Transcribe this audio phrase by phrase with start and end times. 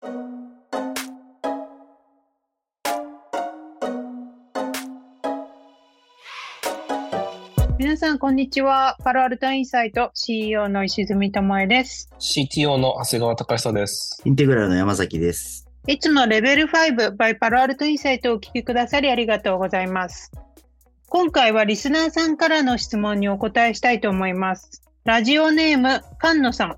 [0.00, 0.12] 皆
[7.96, 8.96] さん、こんにちは。
[9.02, 12.08] パロアルトインサイト CEO の石積智恵です。
[12.20, 14.22] CTO の長谷川隆久です。
[14.24, 15.68] インテグラルの山崎です。
[15.88, 20.30] いつもレベル5 by パロアルトインサイトをお聞きくださりありがとうございます。
[21.08, 24.84] 今回はリスナーさんからの質問にお答えしたいと思います。
[25.04, 26.76] ラジオネーム、菅野さん。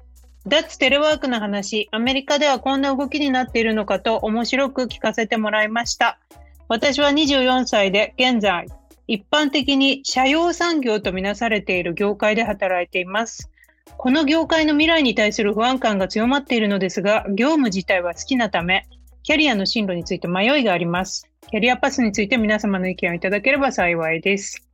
[0.50, 6.18] 脱テレワークの話、アメリカではこんな動きになっているのかと面白く聞かせてもらいました。
[6.66, 8.66] 私は24歳で現在、
[9.06, 13.48] 一般的に社用産業とみなされている業界で働いています。
[13.96, 18.88] この業界の未来に対する不安感が強まっているのですが、業務自体は好きなため、
[19.22, 21.30] キャリアの進路について迷いがあります。
[21.48, 24.69] キャリアパスについて皆様の意見をいただければ幸いです。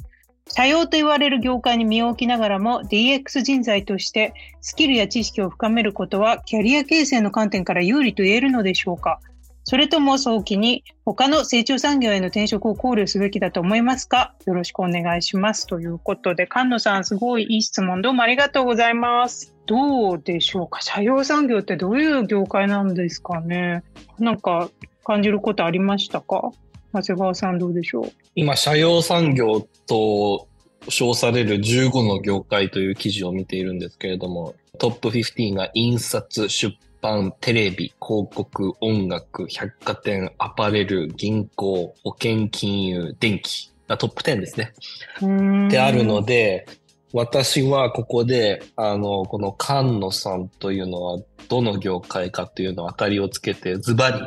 [0.49, 9.21] 社用と言われる業界に身を置きながらも DX 人材としてスキルや知識を深めることはキャリア形成の観点から有利と言えるのでしょうか？
[9.65, 14.37] それとも早期に他の成長産業への転職を考慮すべきだと思いますか？
[14.47, 15.67] よろしくお願いします。
[15.67, 19.57] ということで、菅野さん、すごいいい質問どうもありがとうございます。
[19.67, 20.81] どうでしょうか？
[20.83, 23.83] 社用産業ってどういう業界なんですかね？
[24.21, 24.71] なんか
[25.05, 26.53] 感じることありましたか？
[27.03, 28.13] 長谷川さんどうでしょう？
[28.35, 30.49] 今、社用産業と
[30.89, 45.69] 称される15の業界という記事を見ているんですけれども、トップ15が印刷、出版、テレビ、広告、音楽、百貨店、アパレル、銀行、保険、金融、電気がトップ10ですね。
[45.69, 46.67] であるので、
[47.13, 54.21] 私はここで、あの、この菅野さんというのはどの業界かというのを当たりをつけて、ズバリ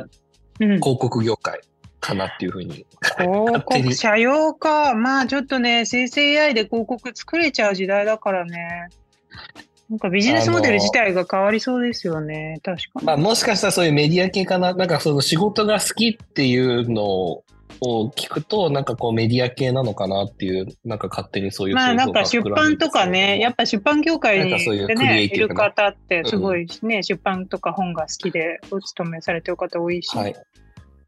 [0.62, 1.60] うん、広告業界
[2.00, 2.86] かなっていうふうに。
[3.18, 4.94] 広告、社用か。
[4.94, 8.88] まあちょっとね、生成 AI で広告作れちゃう時代だからね。
[9.90, 12.60] なんかビジネスモデル自体が変わりそうですよね。
[12.62, 13.06] 確かに。
[13.06, 14.72] まあ、もしかしたらそういうメディア系かな。
[14.72, 17.44] なんかその仕事が好きっていうのを
[17.80, 30.16] 聞くと、なんかこうメディア系なのかなっていう、なんか勝手にそういうまあなんか出版とかね、やっぱぱ出版業界になんかそういうね、いる方ってすごいね、出版とか本が好きでお勤めされてる方多いし。
[30.16, 30.36] はい。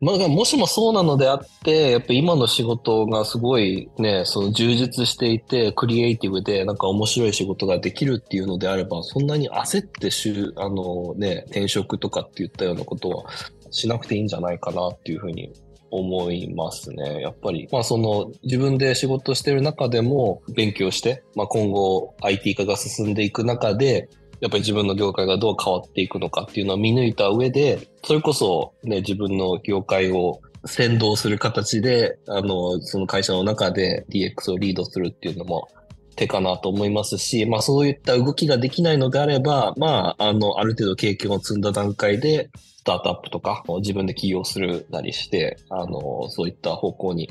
[0.03, 13.27] まあ、もしもそうなのであって、やっぱ今の仕事がすごいね、その充実していて、クリエイティブでなんか面白い仕事ができるっていうのであれば、そんなに焦ってしゅ、あのね、転職とかっていったようなことは
[13.71, 15.53] しなくていいんじゃないかなっていうふうに
[15.93, 17.21] 思いますね。
[17.21, 24.09] やっぱり、まあその自分で仕事してる中でも勉強して、まあ今後 IT 化が進んでいく中で、
[24.43, 35.69] やっぱり自分の業界がどう変わっていくのかっていうのを見抜いた上で、それこそね、自分の業界を先導する形で、あの、その会社の中で DX をリードするっていうのも
[36.17, 47.31] 手かなと思いますし、まあそういった動きができないのであれば、まあ、あの、ある程度経験を積んだ段階で、スタートアップとか自分で起業するなりして、あの、そういった方向に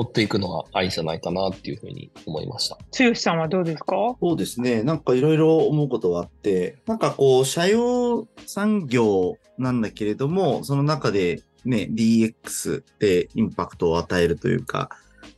[0.00, 2.78] 追っていくのはありじゃないかなっていうふうに思いました。
[2.98, 4.16] 剛さんはどうですか？
[4.20, 4.82] そうですね。
[4.82, 14.88] なんかいろいろ思うことがあって、なんかこう、社用産業なんだけれども、その中でね、DX でインパクトを与えるというか、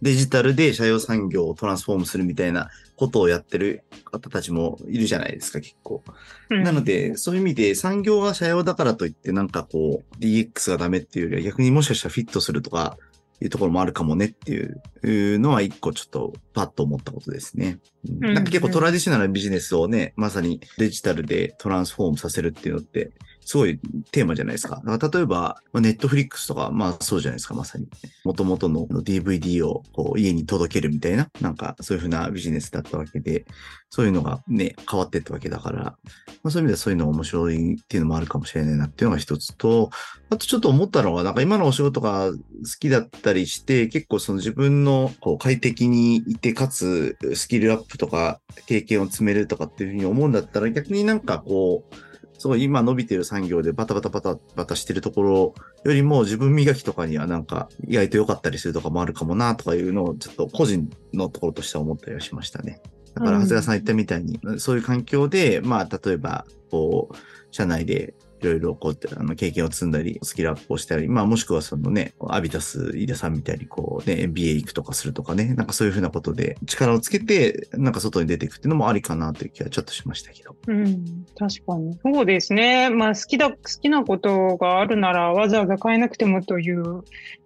[0.00, 6.02] デジタルで社用産業をトランスフォームするみたいなことをやってる方たちもいるじゃないですか、結構。
[6.50, 12.96] うんなので、そういう意味で産業が社用だからといってなんかこう DX がダメっていうよりは逆にもしかしたらフィットするとか
[13.42, 17.78] いうところもあるかもねっていうのは一個ちょっとパッと思ったことですね。
[18.04, 23.10] なんか結構トラディショナルなビジネスをね、まさにデジタルでトランスフォームさせるっていうのって
[23.44, 23.78] すごい
[24.10, 24.82] テーマじゃないですか。
[24.84, 27.88] だから例えば、ネットフリックスとか、まあそうじゃないですか、まさに。
[28.24, 33.44] 元々の DVD をこう家に届けるみたいな、なんかそういうふうなビジネスだったわけで、
[33.90, 35.96] そういうのがね、変わっていったわけだから、ま
[36.44, 39.90] あ、そういう意味ではそういうの面白いっていうのもあるかもしれないなっていうのが一つと、
[40.30, 42.38] あとちょっと思ったのが、なんか今のお仕事が好
[42.80, 52.11] きだったりして、結構その自分のこう快適にいて、かつスキルアップとか経験を積めるとかっていうふうに思うんだったら、逆になんかこう、
[52.42, 55.54] すごい今伸びてる産業でバタバタバタバタしてるところ
[55.84, 62.82] よりも自分磨きとかにはなんか意外と良かったりするとかもあるかもなとかいうのをちょっと個人のところとしては思ったりはしましたね。
[63.14, 67.16] だから、長谷川さん言ったみたいに、そういう環境で、まあ、例えば、こう、
[67.52, 80.56] 社内でいろいろこう、あの、経験を積んだり、スキルアップをしたり、まあ、もしくはそのね、アビタス、イデさんみたいにこう、ね、NBA 行くとかするとかね、なんかそういうふうなことで力をつけて、なんか外に出ていくっていうのもありかなという気はちょっとしましたけど。
[80.66, 81.98] うん、確かに。
[82.02, 82.90] そうですね。
[82.90, 87.02] まあ好きだ、好きなことがあるならわざわざ変えなくてもという、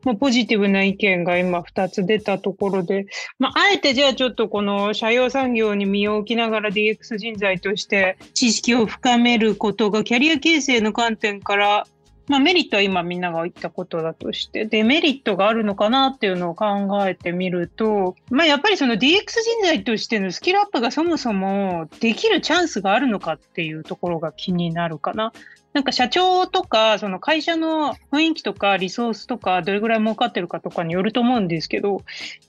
[0.07, 3.07] まあポジティブな意見が今2つ出たところで、
[3.41, 11.87] まああえてじゃあちょっとこの社用産業に身を置きながら DX 人材として知識を深めることがキャリア形成の観点から
[12.29, 16.67] まあメリットは今みんなが言ったことだとして、デメリットがあるのかなっていうのを考
[17.07, 25.33] えてみると、まあやっぱりその DX 人材としてのスキルアップがそもそもできるチャンスがあるのかっていうところが気になるかな。
[25.77, 32.01] なんか社長とか、その会社の雰囲気とかリソースとか、どれぐらい儲かってるかとかによると思うんですけど、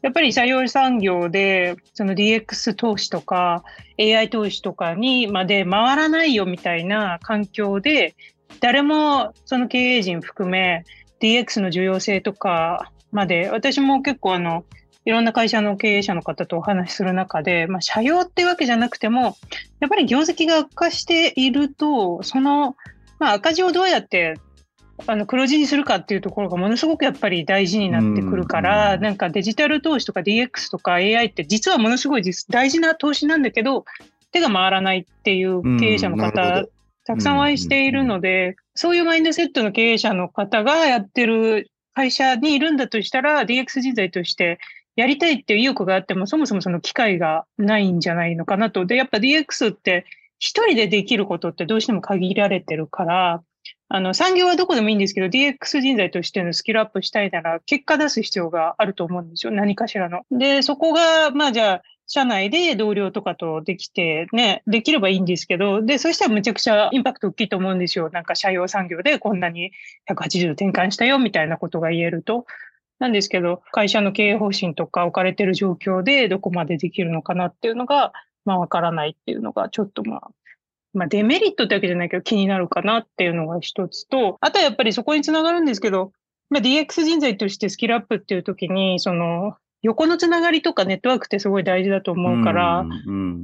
[0.02, 3.66] やっぱり採用産業で、その DX 投資とか
[4.00, 8.16] AI 投資とかにまで回らないよみたいな環境で、
[8.62, 10.86] 誰もその経営陣含め
[11.20, 14.64] DX の重要性とかまで、私も結構あの、
[15.04, 19.36] いろんな会社の経営者の方とお話しする中で、まあ、社用っていうわけじゃなくても、
[19.82, 22.78] やっぱり業績が悪化していると、その
[23.20, 24.40] まあ、赤字をどうやって
[25.06, 33.86] あの黒字にするかっていうところがものすごくやっぱり大事になってくるから、うん、なんかデジタル投資とか DX とか AI って実はものすごい大事な投資なんだけど、
[34.32, 36.70] 手が回らないっていう経営者の方、うん、
[37.06, 44.60] たくさんお会いしているので、そういうマインドセットの経営者の方がやってる会社にいるんだとしたら、DX 人材として
[44.96, 48.86] やりたいっていう意欲があっても、そもそもその機会がないんじゃないのかなと。
[48.86, 50.06] で、やっぱ DX って
[50.40, 53.44] 一人でできることってどうしても限られてるから、
[53.90, 59.54] あの、産業はどこでもいいんですけど、DX 人材としてのスキルアップしたいなら、結果出す必要があると思うんですよ。
[59.54, 60.24] 何かしらの。
[60.30, 68.10] で、そこが、まあじゃあ、社内で同僚とかとできてね、できればいいんですけど、で、そしたらむちゃくちゃインパクト大きいと思うんですよ。
[68.12, 69.72] なんか社用産業でこんなに
[70.10, 72.46] 180度転換したよみたいなことが言えると。
[73.00, 78.14] なんですけど、会社の経営方針とか置かれてる状況でどこまでできるのかなっていうのが、
[78.48, 80.22] まあわからないっていうのが、ちょっとまあ、
[80.94, 86.14] まあデメリットってわけじゃないけど気になるかなっていうのが一つと、あとはやっぱりそこにつながるんですけど、
[86.50, 92.86] まあ DX 人材としてスキルアップっていう時に、その、横のつながりとかネットワークってすごい大事だと思うから、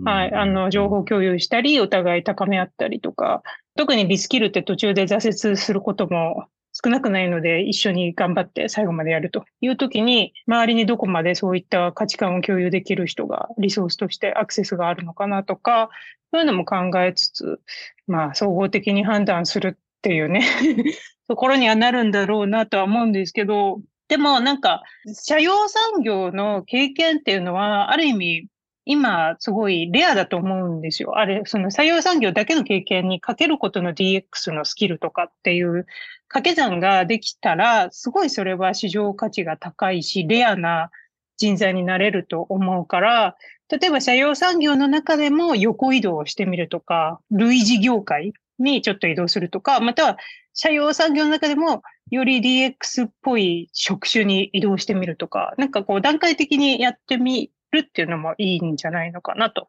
[0.06, 3.44] はい、あの、情報共有したり、お互い高め合ったりとか、
[3.76, 6.48] 特にリスキルって途中で挫折することも
[6.84, 15.90] 少なくないので、一緒に頑張って最後までやるという時に、周りにどこまでそういった価値観を共有できる人がリソースとしてアクセスがあるのかなとか、
[16.32, 17.60] そういうのも考えつつ、
[18.08, 20.44] まあ、総合的に判断するっていうね
[21.30, 24.84] ところにはなるんだろうなとは思うんですけど、でもなんか、
[25.14, 28.48] 社用産業の経験っていうのは、ある意味、
[28.86, 31.18] 今、すごいレアだと思うんですよ。
[31.18, 35.86] あれ、その採用産業だけの経験にかけることの DX のスキルとかっていう
[36.28, 40.90] 掛け算ができたら、すごいそれは市場価値が高いし、レアな
[41.38, 43.36] 人材になれると思うから、
[43.70, 50.18] 例えば社用産業の中でも横移動をしてみるとか、類似業界にちょっと移動するとか、または
[50.54, 51.82] 社用産業の中でも
[52.12, 59.68] より DX っぽい職種に移動してみるとか、なんかこう段階的にやってみるっていうのもいいんじゃないのかなと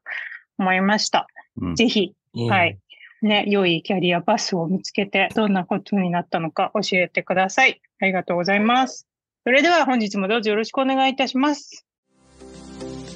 [0.58, 1.26] 思いました。
[1.60, 2.78] うん、ぜひ、うん、はい。
[3.22, 7.80] ね、良いキャリアパスを見つけて、どんなことになったのか教えてください。
[8.00, 9.08] ありがとうございます。
[9.44, 11.86] それでは本日もどうぞよろしくお願いいたします。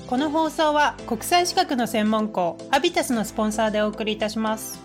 [0.07, 4.81] この放送は国際資格の専門校アビタスのスポンサーでお送りいたします。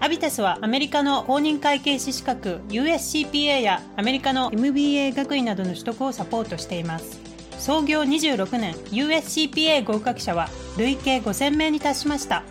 [0.00, 7.20] アビタスはアメリカの公認会計士資格 USCPA やアメリカの MBA 学位などの取得をサポートしています。
[7.58, 12.42] 創業26年 USCPA 合格者は累計5000名に達しました。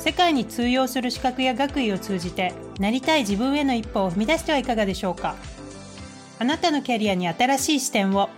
[0.00, 5.36] 世界に通用する資格や学位を通じてなりたい自分への一歩を踏み出してはいかがでしょうか
[6.38, 8.30] あなたのキャリアに新しい視点を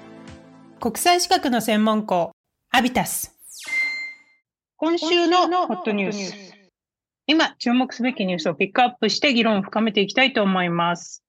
[0.81, 2.33] 国際資格の専門校
[2.73, 3.33] アビタス。
[4.77, 6.35] 今週のホットニュース。
[7.29, 11.23] 今、注目すべきニュースをピックアップして議論を深めていきたいと思います。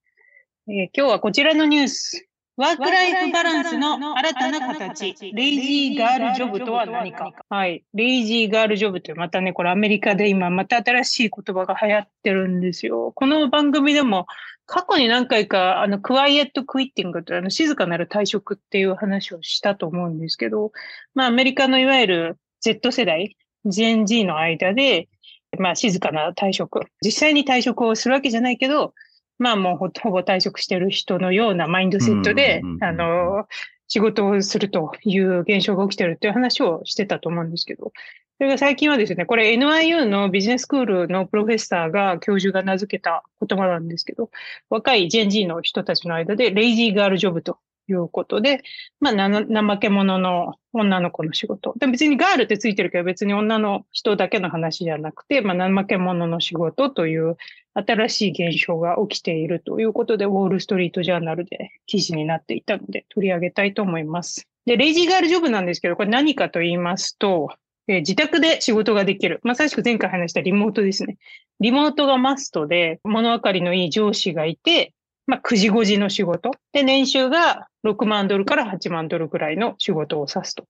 [0.67, 2.27] えー、今日はこちらのニュース。
[2.55, 7.31] ワークライフバランスの新たな形、レイジーガールジョブとは何か。
[7.49, 7.83] はい。
[7.95, 13.11] レイジーガールジョブってまたね、これアメリカで今また新しい言葉が流行ってるんですよ。
[13.15, 14.27] この番組でも
[14.67, 20.71] 過去に何回か、あの、クワイエットクイッティングとあの、静かなる退職っていう話をしたと思うんですけど、
[21.15, 25.09] まあ、アメリカのいわゆる Z 世代、GNG の間で、
[25.57, 26.81] まあ、静かな退職。
[27.03, 28.93] 実際に退職をするわけじゃないけど、
[29.39, 33.47] まあ、もうほぼ退職してる人のようなマインドセットで、あの、
[33.87, 37.91] 仕事をするという現象が起きてるっていう話をしてたと思うんですけど、
[38.37, 44.31] それが最近はですね、これ NIU のビジネススクールのプロフェッサーが、教授が名付けた言葉なんですけど、
[44.69, 48.63] 若い GNG の人たちの間で、レイジーガールジョブということで、
[48.99, 51.73] まあ、怠け者の女の子の仕事。
[51.77, 57.37] で別にガールってついてるけど、別に女の人だけの話じゃなくて、まあ、怠け者の仕事という
[57.73, 64.47] 新しい現象が起きているということで、ウォールストリートジャーナルで記事になっていたので、取り上げたいと思います。
[64.65, 67.49] で、レイジーガールジョブなんですけど、これ何かと言いますと、
[67.87, 69.41] えー、自宅で仕事ができる。
[69.43, 71.17] まさしく前回話したリモートですね。
[71.59, 74.93] リモートがマストで、物分かりのいい上司がいて、
[75.25, 76.51] まあ、9時5時の仕事。
[76.73, 80.65] で、年収が6万ドルから8万ドルぐらいの仕事を指すと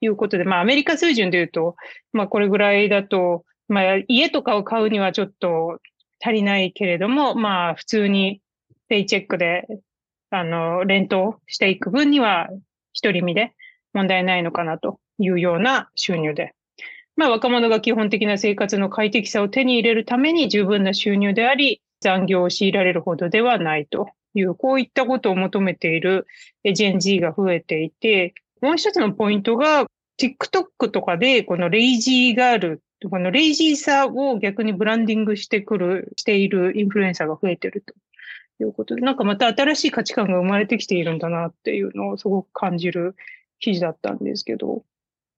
[0.00, 1.76] いうことで、まあ、アメリカ水準で言うと、
[2.12, 5.78] まあ、これぐらいだと、まあ、家とかを買うにはちょっと
[6.20, 8.40] 足りないけれども、まあ、普通に
[8.88, 9.66] ペイチェックで、
[10.30, 12.48] あの、レントしていく分には、
[12.92, 13.52] 一人身で
[13.94, 16.54] 問題ないのかなというような収入で。
[17.16, 26.26] まあ、若者が基本的な生活の快適さを手に入れるために十分な収入であり、残業を強いられるほどではないという、こういったことを求めている
[26.74, 29.86] ジェン Z が増えていて、もう一つのポイントが、
[30.20, 37.94] TikTok とかで、このレイジーガール、このレイジーさを逆にブランディングしてくる、しているインフルエンサーが増えていると。
[38.60, 43.16] いうことで、なんかまた新しい価値観が生まれてきているんだなっていうのをすごく感じる
[43.58, 44.84] 記事だったんですけど、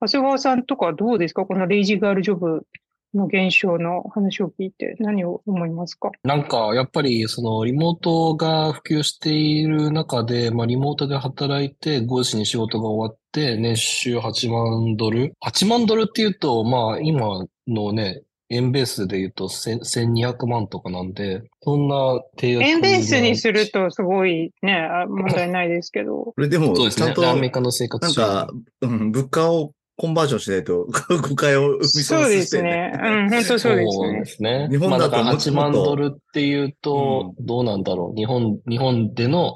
[0.03, 1.47] 長谷川さんとかどうですか？
[1.47, 2.67] このレイジーガールジョブ
[3.15, 6.11] の現象の話を聞いて何を思いますか？
[6.23, 26.25] なんか、やっぱり、その、リモートが普及している中で、まあ、リモートで働いて、5時に仕事が終わって、年収8万ドル ?8 万ドルっていうと、まあ、今のね、円ベースで言うと1200万とかなんで、そんな低円ベースにするとすごいね、問題ないですけど。
[26.25, 26.75] これでも。
[26.91, 28.53] ちゃんと、アメリカの生活なんか、
[28.83, 30.87] うん、物価をコンバージョンしないと
[31.29, 32.93] 誤解を生みそうですね。
[32.95, 33.93] うん、本当そうですね。
[33.93, 34.69] そうですね。
[34.71, 38.17] 日本だとまあ、8万ドルっていうと、どうなんだろう。
[38.17, 39.55] 日本、日本での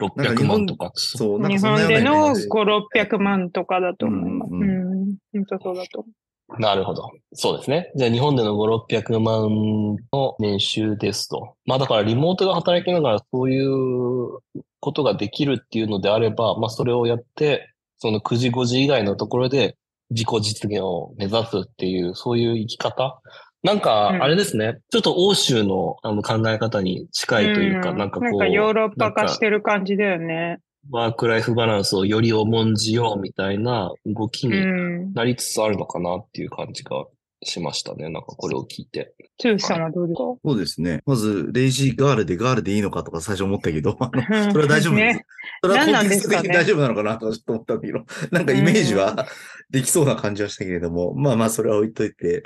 [0.00, 0.92] 600万とか。
[0.94, 2.48] そう、日本での5、
[2.94, 4.52] 600万とかだと思います。
[4.52, 6.12] うん、うん、本当そうだと思う。
[6.60, 7.10] なるほど。
[7.34, 7.92] そうですね。
[7.94, 11.54] じゃあ日本での5、600万の年収ですと。
[11.66, 14.38] まあだからリモートで働きながらそういう
[14.80, 17.68] ことができるっていうのであれば、まあそれをやって、
[17.98, 19.76] その9時5時以外のところで
[20.10, 23.20] 自己実現を目指すっていう、そういう生き方？
[23.62, 28.30] なんか、あれですね、うん、ちょっと欧州のあの考え方に近いというか、うん、なんかこう。
[28.30, 30.58] なんかヨーロッパ化してる感じだよね。
[30.90, 37.04] ワークライフバランスをより重んじようみたいな動きになりつつあるのかなっていう感じが
[37.42, 38.04] しましたね。
[38.10, 39.14] なんかこれを聞いて。
[39.38, 40.24] つゆさんはどうですか？
[40.44, 41.02] そうですね。
[41.06, 45.18] まず、レイジーガールでガールでいいのかとか最初思ったけど、あの、それは大丈夫です。
[45.18, 45.26] ね、
[45.62, 49.26] それはコンテクスト的に大丈夫なのかなとちょっと思ったけど、なんかイメージは
[49.70, 52.42] できそうな感じはしたけれども、まあまあそれは置いといて、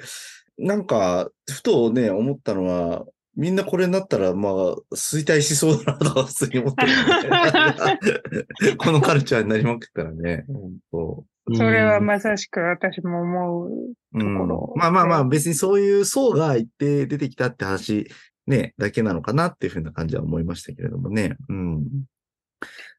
[0.58, 4.52] なんか、ふとね、思ったのは、みんなこれになったら、まあ、
[4.94, 13.70] 衰退しそうだなとか普通に思ってる、 このカルチャーになりまくったらね、本当それはまさしく私も思う
[14.18, 18.08] ところ、うん、まあまあまあ、別にそういう層が一定出てきたって話、
[18.46, 21.36] ね、だけなのかなっていうふうな感じは思いましたけれどもね。
[21.48, 21.84] うん。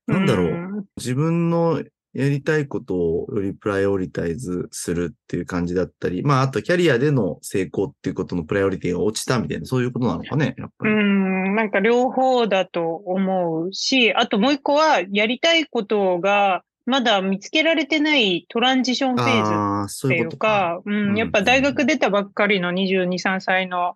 [0.08, 0.48] なんだろう。
[0.48, 1.82] うん、自分の
[2.14, 10.94] やりたいことをよりプライオリタイズするっていう感じだったり、まあ、あとキャリアでの成功っていうことのプライオリティが落ちたみたいな、そういうことなのかね、やっぱり。
[10.94, 23.96] うん、なんか両方だと思うし、あともう一個は、やりたいことが、まだ見つけられてないトランジションフェーズっていうか、ううん、やっぱ大学出たばっかりの22、3歳の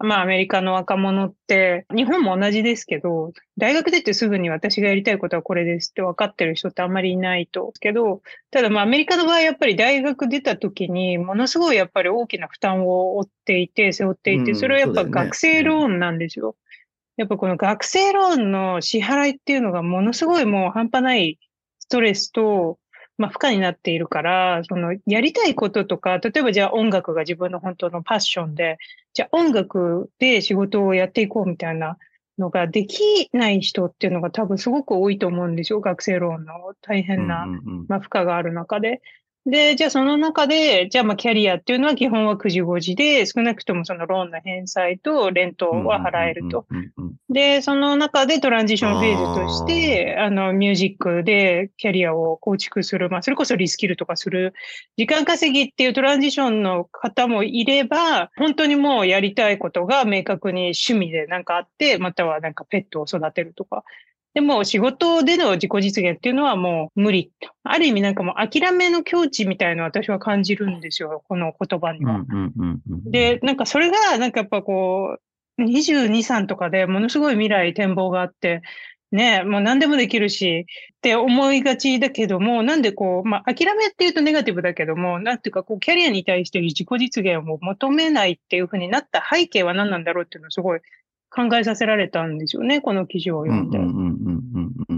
[0.00, 7.72] まあアメリカの若者って、日本も同じですけど、大学出てすぐに私がやりたいことはこれですって分かってる人ってあんまりいないと。
[7.80, 16.54] けど、ただまあアメリカの場合やっぱり大学出た時にものすごいやっぱり大きな負担を負っていて、背負っていて、それはやっぱ学生ローンなんですよ。
[17.16, 21.40] やっぱこの学生ローンの支払いっていうのがものすごいもう半端ない
[21.88, 22.78] ストレスと、
[23.16, 28.76] まあ、負荷になっているから、その、やりたいこととか、例えばじゃあ音楽が自分の本当のパッションで、
[29.14, 31.96] じゃあ音楽で仕事をやっていこうみたいな
[32.38, 35.80] のができない人っていうのが多分すごく多いと思うんですよ。
[35.80, 36.52] 学生ローンの
[36.82, 37.46] 大変な、
[37.88, 39.00] まあ、負荷がある中で。
[39.46, 46.66] で、じゃあその中で、じゃあまあキャリアっていうのは基本は9時5時で、少なくともそのローンの返済とレントは払えると。
[47.30, 54.54] で、その中でトランジションフェーズとして、あの、ミュージックでキャリアを構築する、まあそれこそリスキルとかする、
[54.96, 63.84] 時間稼ぎっていうトランジションの方もいれば、本当にもうやりたいことが明確に趣味でなんかあって、またはなんかペットを育てるとか。
[64.34, 67.32] でも仕事での自己実現っていうのはもう無理。
[67.64, 72.24] ある意味なんかもう諦めの境地みたいな私は感じるんですよ、この言葉には。
[73.06, 75.18] で、なんかそれがなんかやっぱこ
[75.58, 78.62] う、22、3とかでものすごい未来展望があって、
[79.10, 80.66] ね、もう何でもできるし
[80.96, 90.80] って思いがちだけども、なんでこう、まあ諦めっていうとネガティブだけども、なんていうかこうキャリアに対して自己実現を求めないっていうふうになった背景は何なんだろうっていうのをすごい
[91.30, 93.78] 考えさせられたんですよね、この記事を読んで。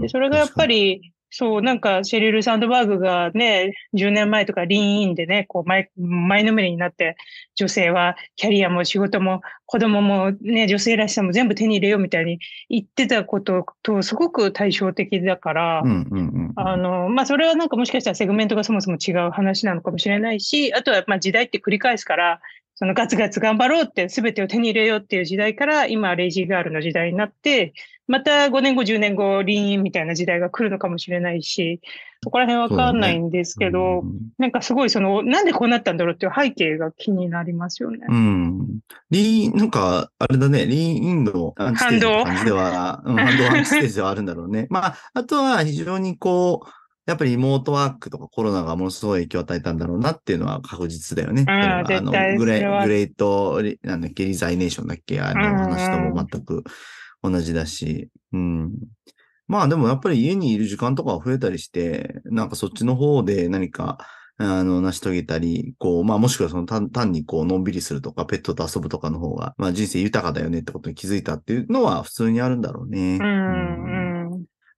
[0.01, 7.15] でそれがやっぱり、そう、なんか、シェリル・サンドバーグがね、10年前とかリーンインでね、こう前、前のめりになって、
[7.55, 15.83] 女性はキャリアも仕事も子供もね、女性らしさも全部手に入れようみたいに言ってたこととすごく対照的だから、
[16.57, 22.41] あの、まあ、それはなんかもしかしたらセグメントがそもそも違う話なのかもしれないし、あとはまあ時代って繰り返すから、
[22.75, 27.73] そのガツガツ頑張ろうって全てを手に入れようっていう時代から、今レイジーガールの時代になって、
[28.07, 31.79] また5年後、10年後、リーンみたいな時代が来るのかもしれないし、
[32.23, 37.99] そこら辺わかんないんですけど、ねうん、なんかすごいその、なんでこうなったんだろうっていう背景が気になりますよね。
[38.07, 38.79] うん。
[39.11, 44.67] リーン、なんか、あれだね、リーンインドアンチテージの感じでは、うん、反動アンチテージではあるんだろうね。
[44.69, 51.45] まあ、あとは非常にこう、やっぱりリモートワークとかコロナがものすごい影響を与えたんだろうなっていうのは確実だよね。
[51.47, 56.63] あのグレグレート、なんだっけ、リザイネーションだっけ、あの話とも全く
[57.23, 58.09] 同じだし。
[58.33, 58.71] うん。
[59.47, 63.97] まあでもやっぱり家にいる時間とか増えたりして、なんかそっちの方で何か、
[64.37, 73.17] あの、成し遂げたり、こう、まあもしくはその単単にこう、のんびりするとか、ペットと遊ぶとかの方が、まあ人生豊かだよねってことに気づいたっていうのは普通にあるんだろうね。
[73.17, 74.00] うん、うん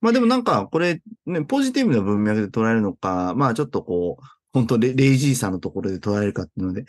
[0.04, 6.84] まあでもなんか、これ、ね、ポジティブな文脈で捉えるのか、まあちょっとこう、本当レレイジーさんのところで捉えるかっていうので、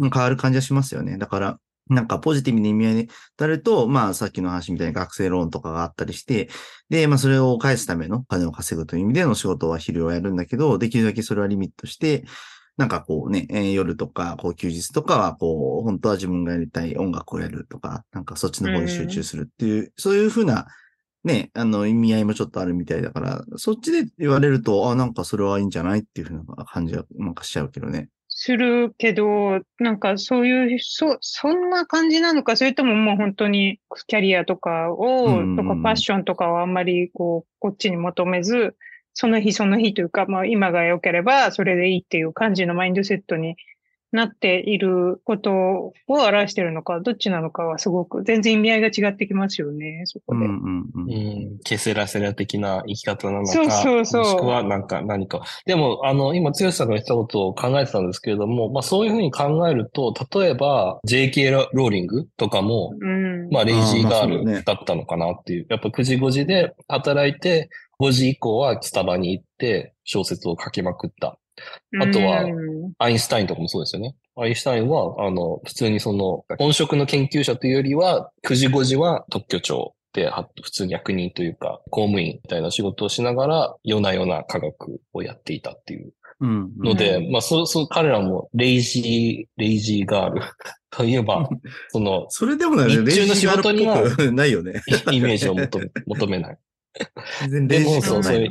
[0.00, 1.18] 変わる感じはしますよね。
[1.18, 3.08] だから、なんかポジティブな意味合いに
[3.38, 6.48] なると、まあさっきの話みたいに学生ローンとかがあったりして、
[6.88, 12.24] で、まあそれを返すための金を稼ぐという意味での仕事は昼をやるんだけど、できるだけそれはリミットして、
[12.78, 20.66] なんかこうね、えー、夜とか、こう休日とかは、こう、本当は自分がやりたい音楽をやるとか、なんかそっちの方に集中するっていう、うそういうふうな
[21.26, 28.08] ね、あの、意味合いもちょっとあるみたいだから、そっちで言われると、あ、なんかそれはいいんじゃないっていうふうな感じは、なんかしちゃうけどね。
[28.28, 38.76] するけど、なんかそういう、そ、そんな感じなのか、それとももう本当にキャリアとかを、とかファッションとかをあんまりこう、こっちに求めず、
[39.14, 43.56] その日その日というか、まあ今が良ければそれでいいっていう感じのマインドセットに
[44.12, 50.44] なっていることを表しているのか、どっちなのかはすごく、全然意味合いが違ってきますよね、そこで。
[50.44, 51.14] うんうんう
[51.54, 51.58] ん。
[51.64, 54.22] ケセラセラ的な生き方なのか、そうそうそう。
[54.22, 55.42] もしくはなんか何か。
[55.66, 65.66] でも、あの、今、剛さんが言ったことを考えてたんですけれども、まあそういうふうに考えると、例えば、JK ローリングとかも、うん、まあレイジーガールだったのかなっていう。
[65.68, 67.68] やっぱ9時5時で働いて、
[68.00, 71.38] 5時以降はスタバに行って小説を書きまくった。
[72.00, 72.44] あとは、
[72.98, 74.14] アインシュタインとかもそうですよね。
[74.36, 80.30] アインシュタインは、あの、普通にその、本職の研究者というよりは、9時5時は特許庁で、
[80.62, 90.42] 普通に役人というか、公務員みたいな仕事をしながら、夜な夜な科学をやっていたっていうので、うんうん、まあ、そう、そう、彼らも、レイジー、レイジーガール
[90.90, 91.48] といえば、
[91.90, 94.82] その、それでもね、日中の仕事には、ないよね。
[95.12, 96.58] イメージを求め求めない。
[97.48, 98.50] 全然でも、そう、そういう、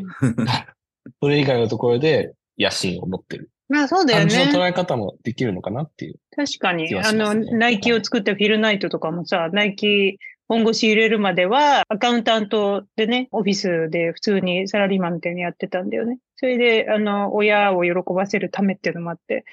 [1.21, 3.51] それ以外のところで、野心を持ってる。
[3.67, 4.35] まあそうだよね。
[4.35, 6.93] 感じの捉え方もできるのかなっていう、ね、確かに。
[6.95, 16.19] あの、ナイキを作ったフィルナイトとかもさ、ナイキ本腰入れるまでは、アカウンタントでね、オフィスで普通にサラリーマンみたいにやってたんだよね。
[16.35, 19.45] それで、あの、親を喜ばせるためっていうのもあって、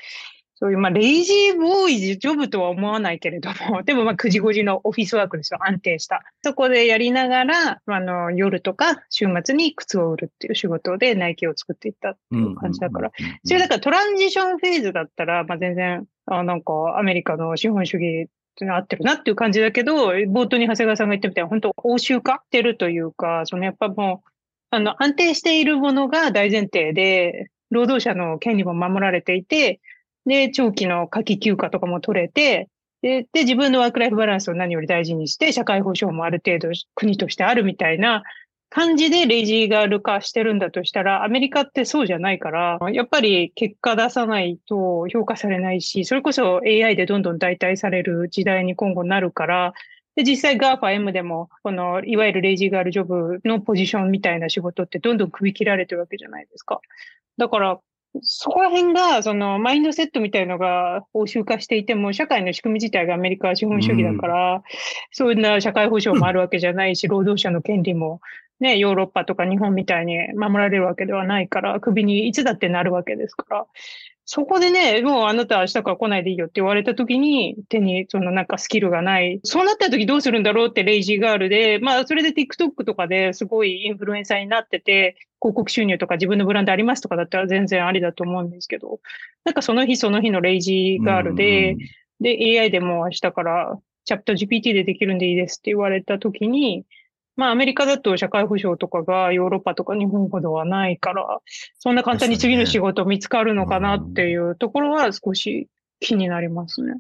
[0.63, 5.59] そういう、まあ、レイジーボーイジョブとは思わないけれども、 でも、まあ、9時5時のオフィスワークですよ。
[5.61, 6.23] 安定した。
[6.45, 13.11] そこでやりながら、あの、夜とか週末に靴を売るっていう仕事でナイキを作っていったっていう感じだから。
[13.43, 24.31] それだからトランジションフェーズだったら、まあ、全然、あなんかアメリカの資本主義って合ってるなっていう感じだけど、冒頭に長谷川さんが言ったみたいに、本当欧州化ってるというか、そのやっぱもう、
[24.71, 29.81] あの、安定しているものが大前提で、労働者の権利も守られていて、
[30.27, 32.69] で、長期の夏季休暇とかも取れて、
[33.03, 38.23] で、で、自分のワークライフバランスを何より大事にして、社会保障もある程度国としてあるみたいな
[38.71, 49.75] 感じでレイジーガール化してるんだとしたら、アメリカってそうじゃないから、やっぱり結果出さないと評価されないし、それこそ AI でどんどん代替される時代に今後なるから、
[50.15, 56.81] で、実際 GAFAM でも、この、いわゆるレイジーガールジョブのポジションみたいな仕事ってどんどん首切られてるわけじゃないですか。
[57.39, 57.81] だから、
[58.21, 64.63] そこら辺が、その、マインドセットみたいのが欧州化していても、社会の仕組み自体がアメリカは資本主義だから、うん、
[65.11, 68.21] そんな社会保障もあるわけじゃないし、 労働者の権利も、
[68.61, 73.67] ね、ヨーロッパとか日本みたいに守られるわけではないから、首にいつだってなるわけですから、
[74.25, 79.41] そこでね、もうあなた明日から来ないでいいよって言われた時に、手にそのなんかスキルがない。
[79.43, 89.01] そうなった時どうするんだろうってレイジーガールで、まあそれで TikTok とかですごいインフルエンサーになってて、広告収入とか自分のブランドありますとかだったら全然ありだと思うんですけど、
[89.45, 91.77] なんかその日その日のレイジーガールで、
[92.21, 96.85] で AI でも明日からチャプター GPT でできるんでいいですって言われた時に、
[97.35, 101.41] まあアメリカだと社会保障とかがヨーロッパとか日本ほどはないから、
[101.81, 105.67] そんな簡単に次の仕事見つかるのかなっていうところは少し
[105.99, 106.95] 気になりますね。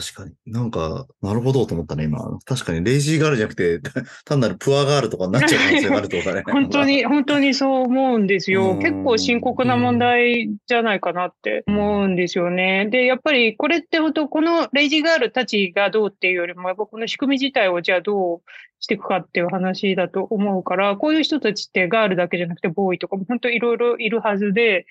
[0.00, 0.32] 確かに。
[0.46, 2.18] なんか、なるほどと思ったね、今。
[2.44, 3.80] 確かに、レイジーガールじゃなくて、
[4.24, 6.42] 単なるプアガールとかになっちゃう可能性があるとだね。
[6.50, 8.72] 本当に、本当にそう思うんですよ。
[8.72, 12.88] うん結構深刻な問題じゃないかなって思うんですよね。
[12.90, 18.42] で、やっぱりこれって本当、このレイジーガールたちがどうっていうよりも、やっぱこの仕組み自体をじゃあどう
[18.80, 24.86] していくかっていう話だと思うから、こういう人たちってガールだけじゃなくてボーイとかも本当いろいろいるはずで、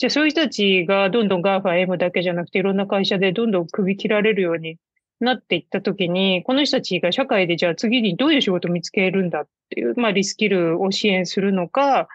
[0.00, 4.78] じゃあそういう人たちがどんどん GAFA、M だけじゃなくていろんな会社でどんどん首切られるように
[5.20, 12.08] なっていったときに、この人たちが社会でじゃあ次にどういう仕事を見つけるんだっていう、まあリスキルを支援するのか、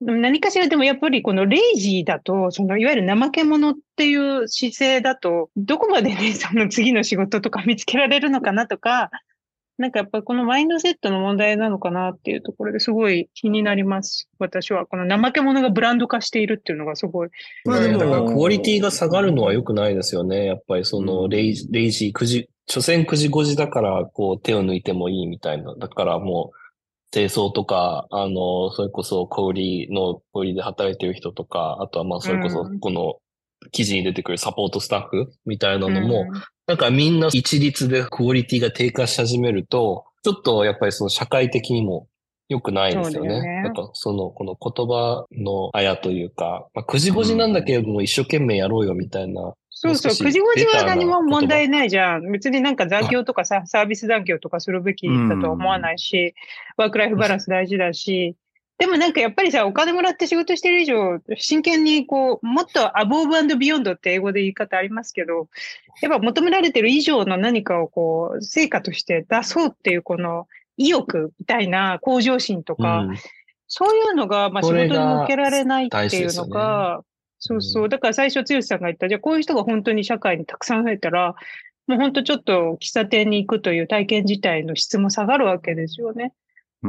[0.00, 9.10] 何かしらでもやっぱりこのレイジーだと、そのいわゆる怠け者っていう姿勢だと、どこまでね、その次の仕事とか見つけられるのかなとか、
[9.76, 14.28] なんかやっぱこのマインドセットの問題なのかなっていうところですごい気になります。
[14.38, 14.86] 私は。
[14.86, 17.28] この怠け者がブランド化しているっていうのがすごい。
[17.64, 20.46] まあでもだからクオリティが下がるのは良くないですよね。
[20.46, 25.74] やっぱりそのレイジ、レイジー9時、所詮9時5時だからこう手を抜いてもいいみたいな。
[25.74, 33.16] だからもう清掃とか、あの、それこそ小売りの小売りで働いてる人とか、あとはまあそれこそうんこの
[33.72, 42.08] 記事に出てくるサポートスタッフみたいなのも、うんなんかみんな一律でクオリティが低下し始めると、ちょっとやっぱりその社会的にも
[42.48, 43.40] 良くないですよね。
[43.40, 49.54] ねなんかその、この言葉のあやというか、まあ、9時5時なんだけれども一生懸命やろうよみたいな。
[49.70, 52.32] そうそう、もう少し9時5時は何も問題ないじゃん。
[52.32, 56.34] 別になんか残業とかさ、サービス残業とかするべきだとは思わないし、
[56.78, 58.36] ワークライフバランス大事だし、
[58.78, 65.48] でもなんかやっぱりさ、お金もらって仕事してる以上、真剣にこう、もっとアボーブビヨンドって英語で言い方ありますけど、
[66.02, 73.16] やっぱ求められてる以上の何かをこう、成果として出そうっていうこの意欲みたいな向上心とか、うん
[73.66, 77.02] そういうのが、まあ、仕事に向けられないっていうのが、
[77.38, 77.88] そうそうう。
[77.88, 81.34] だから最初、剛さんが言った、じゃあこういう人が本当に社会にたくさん増えたら、
[81.86, 86.32] もう本当ちょっと喫茶店に行くという体験自体の質も下がるわけですよね。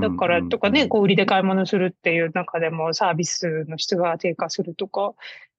[0.01, 5.13] だから、とかね、小売りで買い物するっていう中でもサービスの質が低下するとか、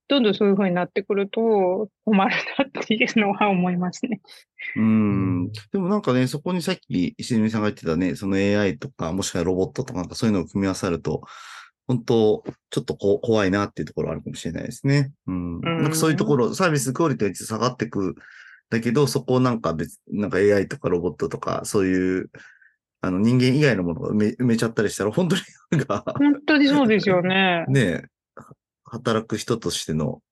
[0.09, 4.21] どんどんそういう風になってくると困るなっていうのは思いますね。
[4.77, 5.51] うん。
[5.73, 11.23] でもなんかね、そこにさっき石見さんが言ってたね、その AI とか、もしくはロボットとかなんかそういうのを組み合わさると、
[11.89, 15.13] 本当ちょっとこ怖いなっていうところあるかもしれないですね。
[15.27, 15.61] うん。
[15.61, 18.15] なんかそういうところ、サービスクオリティが下がってく
[18.71, 22.31] だけど、そこをなんか別、なんか AI とかロボットとか、そういう、
[23.01, 27.65] あの人間以外のものが埋め埋めちゃったりしたら、本当になんか、本当にそうですよね。
[27.69, 28.03] ねえ、
[28.85, 30.23] 働く人としての、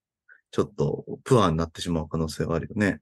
[0.50, 3.00] ちょっと、プアになってしまう可能性があるよね。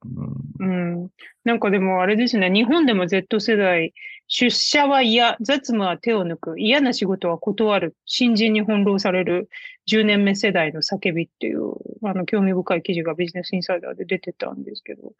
[0.60, 1.08] うんうん。
[1.44, 3.92] なんかでもあれですね、日本でも Z 世代、
[4.34, 9.50] 出社は嫌、雑務は手を抜く、嫌な仕事は断る、新人に翻弄される。
[9.90, 15.12] 10年目世代の叫びっていう、あの、興味深い記事がビジネスインサイダーで出てたんですけど、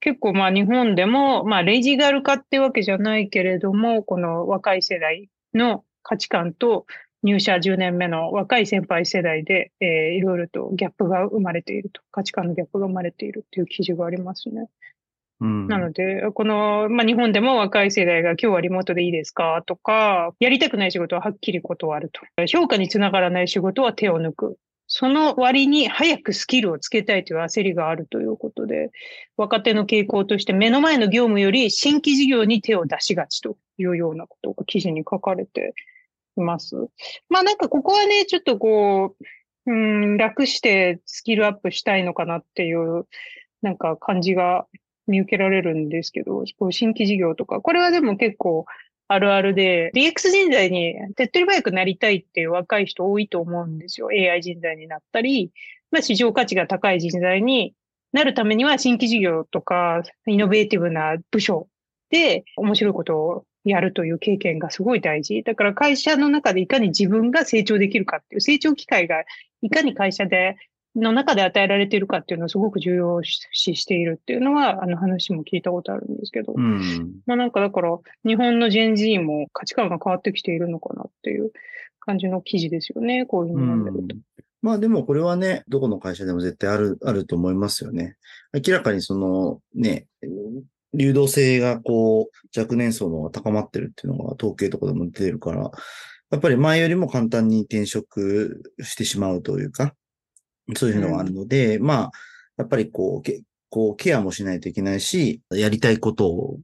[0.00, 6.86] 結構まあ日本でも、まあレジガル化ってわけじゃないけれども、この若い世代の価値観と
[7.22, 14.70] 入社10年目の若い先輩世代で、えーいろいろとギャップが生まれていると、価値観のギャップが生まれているっていう記事がありますね。
[15.40, 19.62] なので、この、まあ、日本でも若い世代が今日はリモートでいいですか？
[19.66, 22.20] とか、やりたくない仕事ははっきり断ると。
[22.46, 24.58] 評価につながらない仕事は手を抜く。
[24.88, 28.90] その割に早くスキルをつけたいという焦りがあるということで、
[29.36, 35.74] 若手の傾向として目の前の業務より新規事業に手を出しがちというようなことが記事に書かれて
[36.36, 36.74] います。
[37.28, 39.14] まあなんかここはね、ちょっとこ
[39.66, 43.06] う、うん、楽してスキルアップしたいのかなっていう、
[43.60, 44.66] なんか感じが
[45.08, 48.66] 見受けられるんですけど、新規事業とか、これはでも結構
[49.08, 54.08] あるあるで、DX 人材に手っ取り早くなりたいっていう若い人多いと思うんですよ。
[54.08, 55.50] AI 人材になったり、
[55.90, 57.74] まあ市場価値が高い人材に
[58.12, 61.68] なるためには新規事業とか、イノベーティブな部署
[62.10, 65.42] で面白いことをやるという経験がすごい大事。
[65.42, 69.24] だから会社の中でいかに自分が成長できるかっていう成長機会が
[69.62, 70.56] いかに会社で
[70.98, 76.54] の中で与えられているかっていうのをすごく重要視しているっていうのは、あの話も聞いたことあるんですけど。
[76.56, 77.20] うん。
[77.26, 81.52] まあなんかだから、日本のジェン Z も価値観が変わってきているのかなっていう
[82.00, 83.26] 感じの記事ですよね。
[83.26, 84.16] こういうの読んでると。
[84.60, 88.16] まあでもこれはね、どこの会社でも絶対ある、あると思いますよね。
[88.52, 90.06] 明らかにそのね、
[90.94, 95.70] 流動性がこう若年層の方が高まってるっていうのが統計とかでも出てるから、
[96.30, 99.94] やっぱり前よりも簡単に転職してしまうというか、
[100.76, 102.10] そういうのがあるので、まあ、
[102.56, 106.58] やっぱりこう、けこう、ケアもしないといけないし、やりたいことを、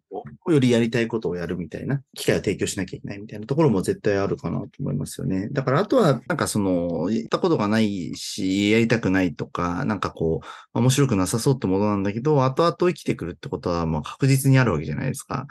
[0.48, 5.48] よりやりたいことをやるみたいな、機会を提供しなきゃいけないみたいなところも絶対あるかなと思いますよね。
[5.52, 15.46] だからあとは、なんかその、やったことがないし、やりたくないとか、なんかこう、面白くなさそうってものなんだけど、後々生きてくるってことは、まあ確実にあるわけじゃないですか。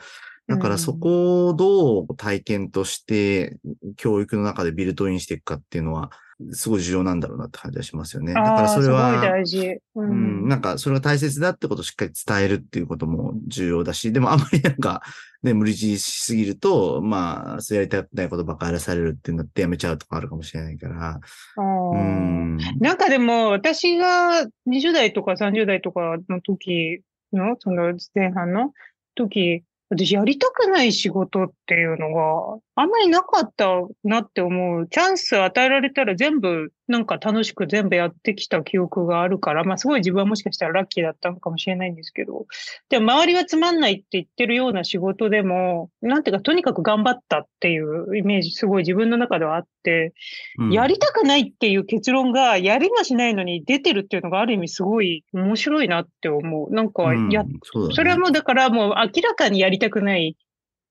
[0.47, 3.57] だからそこをどう体験として
[3.95, 6.11] 教育の中でビルトインしていくかっていうのは、
[6.51, 8.33] すごい重要なんだろうなって感じはしますよね。
[8.33, 9.77] だからそれは、大事。
[9.95, 15.01] うん、なんかそれが大切だってことをしっかり伝えるっていうことも重要だし、でもあんまりなんか、
[15.43, 21.19] ね、無理強いしすぎると、まあ、そうやりたくないことばっかりやらされるっていうのってやめちゃうとかあるかもしれないから。
[21.57, 27.01] うん、なんかでも、私が20代とか30代とかの時
[27.33, 28.71] の、その前半の
[29.15, 29.63] 時、
[29.95, 33.67] 私やりたくない仕事っていうのがあんまりなかった
[34.03, 34.87] なって思う。
[34.87, 42.45] チャンス与えられたら全部なんか楽しく全部やってきた記憶があるから、まあすごい自分はもしかしたらラッキーだったのかもしれないんですけど、
[42.89, 50.13] でも周りはつまんないって言ってるような仕事でも、なんていうかとにかく頑張ったっていうイメージすごい自分の中ではあって、
[50.59, 56.73] うん、やりたくないっていう結論がやりもしないのに出てるっていうのがある意味すごい面白いなって思う。
[56.73, 60.35] なんかや、うんそね、それはもうだからもう明らかにやりたくない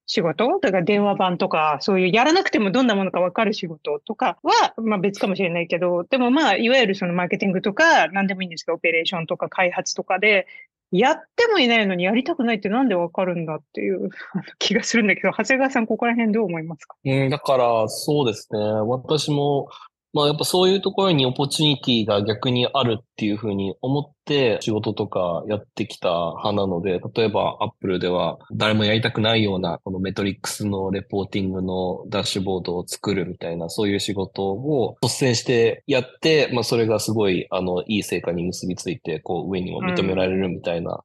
[0.07, 0.59] 仕事？
[0.61, 10.47] だから電話番とか、そういうやらなくてもどんなものかわかる仕事とかは、まあ別かもしれないけど、でもまあ、いわゆるそのマーケティングとか、何でもいいんですけど、オペレーションとか開発とかで、
[10.91, 14.11] やってもいないのにやりたくないってなんでわかるんだっていう
[14.59, 16.97] 気がするんだけど、長谷川さん、ここら辺どう思いますか？
[17.03, 18.59] うん、だから、そうですね。
[18.61, 19.69] 私も、
[20.13, 41.03] まあやっぱそういうところに opportunity が逆にあるっていうふうに思って仕事とかやってきた派なので、例えばアップルでは誰もやりたくないようなこの metrics の reporting のダッシュボードを作るみたいなそういう仕事を率先してやって、まあそれがすごいあのいい成果に結びついてこう上にも認められるみたいな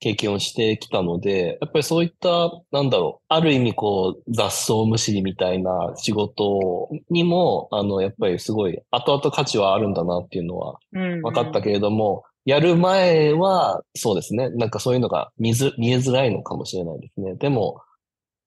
[0.00, 17.34] 経験をしてきたので、やっぱりそういった、なんだろう、ある意味こう、雑草むしりみたいな仕事にも、あの、やっぱりすごい、後々価値はあるんだなっていうのは分かったけれども、うんうん、やる前は、そうですね、なんかそういうのが見ず見えづらいのかもしれないですね。
[17.34, 17.80] でも、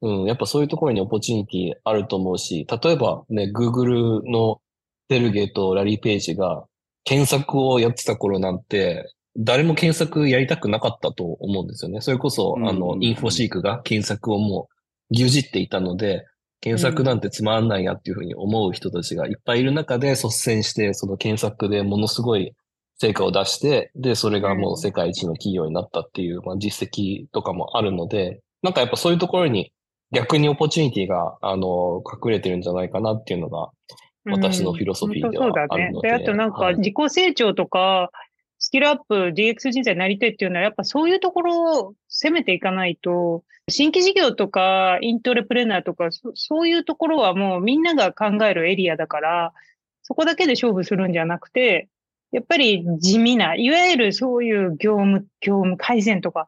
[0.01, 4.61] うん、やっぱそういうところにオポチュニティあると思うし、例えばね、Google の
[5.09, 6.65] デルゲとラリー・ページが
[7.03, 12.01] 検索をやってた頃なんて、誰も検索やりたくなかったと思うんですよね。
[12.01, 14.67] それこそ、あの、インフォシークが検索をも
[15.09, 16.25] う牛耳っていたので、
[16.59, 22.53] 検索なんてつまんないやっていうふうに思う人たちがいっぱいいる中で率先して、その検索でものすごい
[22.99, 29.71] 成果を出して、で、それがもう世界一の企業になったっていう、まあ、実績とかもあるので、なんかやっぱそういうところに
[30.11, 33.69] 逆にオポチュニティが、あの、隠れてるんじゃないかなっていうのが、
[34.25, 36.09] 私のフィロソフィーではあるので。
[36.09, 36.19] うん、そうだね。
[36.19, 38.30] で、あとなんか自己成長とか、ス
[38.71, 49.53] キルアップ、DX 人材になりたいっていうのは、やっぱそういうところを攻めていかないと、新規事業とか、イントレプレナーとかそ、そういうところはもうみんなが考えるエリアだから、
[50.03, 51.89] そこだけで勝負するんじゃなくて、
[52.31, 56.47] やっぱり地味な、いわゆるそういう業務、業務改善とか、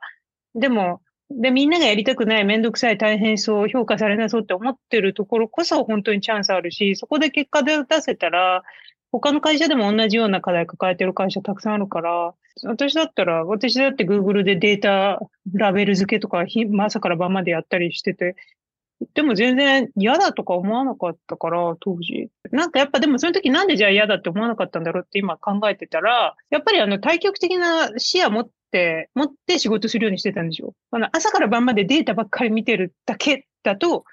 [0.56, 8.64] でも、で、みんながやりたくない、めんどくさい、大変そう、評価されなそうって思ってるところこそ本当にチャンスあるし、そこで結果で出せたら、
[9.14, 15.20] 他の会社でも同じような課題抱えてる会社たくさんあるから、私だったら、私だって Google でデータ
[15.54, 16.44] ラベル付けとか、
[16.80, 18.36] 朝から晩までやったりしてて、
[19.14, 22.30] でも全然嫌だとか思わなかったから、当時。
[22.52, 30.74] なんかやっぱでもその時なんでじゃあ嫌だって思わなかったんだろうって今考えてたら、やっぱりあの対極的な視野持って、持って仕事するようにしてたんでしょ。
[30.90, 34.06] あの朝から晩までデータばっかり見てるだけだと、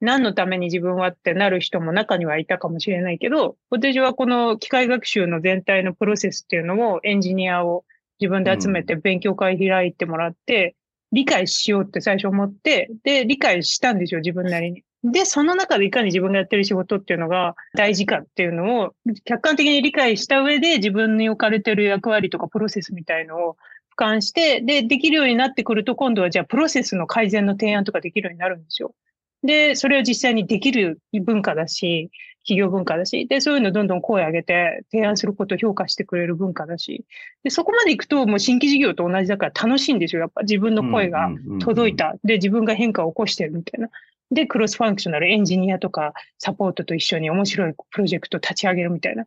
[0.00, 7.84] 何のために自分はってなる人も中にはいたかもしれないけど、私はこの機械学習の全体のプロセスっていうのをエンジニアを
[8.20, 10.76] 自分で集めて勉強会開いてもらって、
[11.10, 14.84] 理解しようって最初思って、で、理解したんですよ、自分なりに。
[15.04, 23.56] で、その中でいかに自分がやってる仕事っていうのが大事かっていうのを客観的に理解した上で自分に置かれてる役割とかプロセスみたいのを
[23.96, 28.92] 俯瞰して、で、できるようになってくると今度はじゃあプロセスの改善の提案とかできるようになるんですよ。
[29.42, 32.10] で、それを実際にできる文化だし、
[32.48, 37.04] 企業文化だし、で、そういうのをどんどん声上げて提案することを評価してくれる文化だし、
[37.44, 40.22] で、そこまで行くともう新規事業と同じだから楽しいんですよ。
[40.22, 41.28] やっぱ自分の声が
[41.60, 42.14] 届いた。
[42.24, 43.90] で、自分が変化を起こしてるみたいな。
[44.30, 49.26] で、 cross-functional エンジニアとかサポートと一緒に面白いプロジェクト立ち上げるみたいな。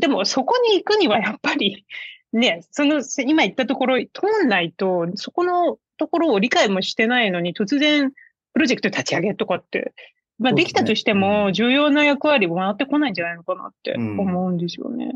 [0.00, 1.84] でも、そこに行くにはやっぱり、
[2.32, 8.12] ね、その、今言ったところ通んないと、そこのところを理解もしてないのに突然
[8.56, 9.92] プロジェクト立ち上げとかって、
[10.38, 15.12] まあ、できたとしても、重要な役割も回ってこないんじゃないのかなって思うんですよね。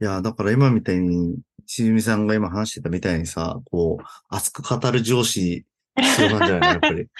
[0.00, 5.64] いや、だから今みたいにしじみさんが今話してたみたいにさ、こう、熱く語る上司、
[5.96, 7.04] 必要なんじゃないかな、やっぱり。
[7.04, 7.10] こ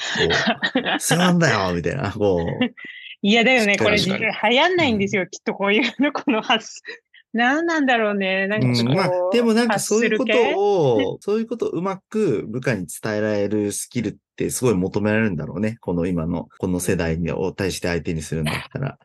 [0.97, 2.65] う、 そうなんだよみたいな、こう。
[3.23, 3.79] いや、だよね。
[3.79, 5.29] これ、流行んないんですよ。
[5.29, 6.83] きっとこういうの、この発、
[7.33, 8.47] なんなんだろうね。
[8.47, 15.77] なんかこう、うん、まあ、でもなんかそういうことを、そういうことをうまく部下に伝えられるスキルってすごい求められるんだろうね。
[15.81, 18.99] この今の、この世代にを対して相手にするんだったら。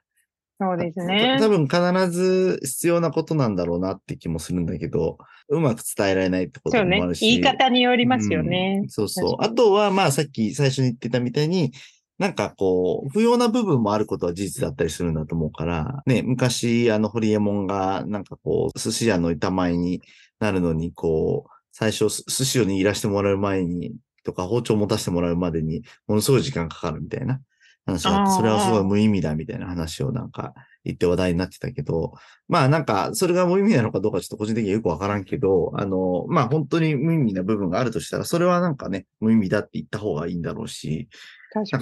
[0.60, 1.38] そうですね。
[1.40, 5.18] 多分必ず必要なことなんだろうなって気もするんだけど、
[5.50, 7.16] うまく伝えられないってことそうねもある。
[7.16, 7.26] し。
[7.26, 8.90] 言い方によりますよねうん。
[8.90, 9.36] そうそう。
[9.40, 11.74] あとは、まあさっき最初に言ってたみたいに、
[12.20, 20.02] なんかこう、不要な部分もあることは事実だったりするんだと思うから、ね、昔、あの、ホリエモンが、なんかこう、寿司屋の板前に
[20.40, 27.42] なるのに、こう、最初、寿司を握らせてもらう前に、とか、包丁を持たせてもらうまでに、ものすごい時間かかるみたいな
[27.86, 30.54] 話があって、それはすごい無意味だみたいな話をなんか
[30.86, 32.14] 言って話題になってたけど、
[32.48, 41.08] まあなんか、それが無意味なのかどうかちょっと個人的にはよくわからんけど、あの、まあ本当に無意味な部分があるとしたら、それはなんかね、無意味だって言った方がいいんだろうし、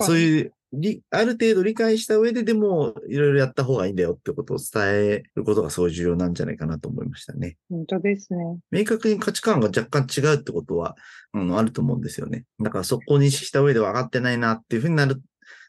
[0.01, 7.57] そういう、りある程度理解した上ででも、いろいろやった方がいいんだよってことを伝えることがすごい重要なんじゃないかなと思いましたね。
[7.69, 8.57] 本当ですね。
[8.71, 10.95] 明確に価値観が若干違うってことは、
[11.33, 12.45] あの、あると思うんですよね。
[12.59, 15.21] だからそこを認識した上で分かってないなっていうふうになる、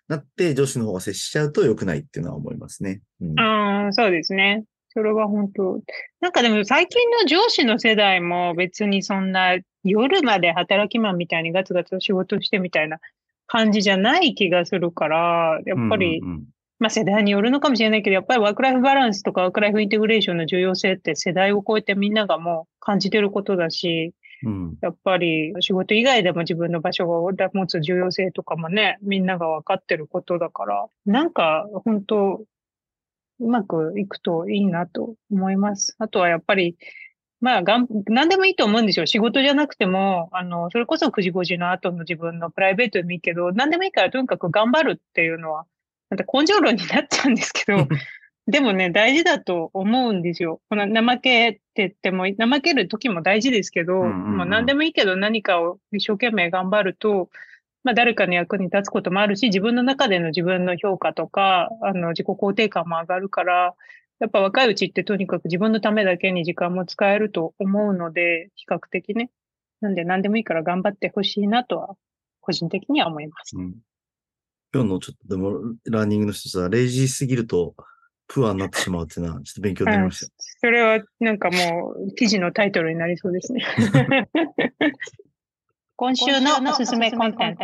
[0.08, 3.00] なって上司の方が接しちゃうと良くないっていうのは思いますね。
[3.20, 3.40] うん。
[3.40, 4.64] ああ、そうですね。
[4.90, 5.80] それは本当。
[6.20, 12.98] なんかでも最近の上司の世代も別にそんな夜まで働きマンみたいにガツガツ仕事してみたいな
[13.46, 16.44] 感じじゃない気がするから、やっぱり、うんうん
[16.78, 24.78] まあ世代によるのかもしれないけど、やっぱりワークライフバランスとかワークライフインテグレーションの重要性って世代を超えてみんながもう感じてることだし、うん。
[24.80, 32.42] やっぱり仕事以外でも自分の場所を持つ重要性とかもね、みんなが分かってることだから、なんか本当、
[33.40, 35.96] うまくいくといいなと思います。
[35.98, 36.76] あとはやっぱり、
[37.40, 39.06] まあ、がん、何でもいいと思うんですよ。
[39.06, 45.66] 仕事じゃなくても、あの、それこそ9時5時の後の自分のプライベートでもいいけど、何でもいいからとにかく頑張るっていうのは、
[46.08, 47.88] なんか根性論になっちゃうんですけど、
[48.48, 50.60] でもね、大事だと思うんですよ。
[50.68, 57.30] この怠けって言っても、怠ける時も大事ですけど、うんうんうんまあ何でもいいけど何かを一生懸命頑張ると、
[57.84, 63.74] まあ誰かの役に立つこともあるし、自分の中での自分の評価とか、あの自己肯定感も上がるから、
[64.18, 69.30] やっぱ若いうちってとにかく自分のためだけに時間も使えると思うので、比較的ね。
[69.80, 71.96] なんで何でもいいから頑張ってほしいなとは、
[72.40, 73.56] 個人的には思います。
[73.56, 73.74] うん
[74.74, 77.74] 今日のちょっとでも、ラーニングの一つは、レイジーすぎると、
[78.32, 80.32] プアになってしまうっていうのは、ちょっと勉強になりました。
[80.60, 83.62] それはなんかもう記事のタイトルになりそうですね。
[85.96, 87.62] 今週のおすすめコンテンツ。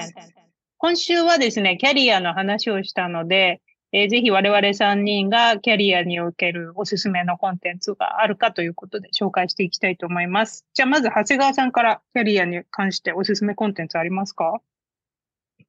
[0.76, 3.60] 今週はですね、キャリアの話をしたので、
[3.92, 10.66] えーぜひ我々3人がキャリアにおけるおすすめのコンテンツがあるかということで紹介していきたいと思います。
[10.74, 14.60] じゃあまず長谷川さんからキャリアに関しておすすめコンテンツありますか？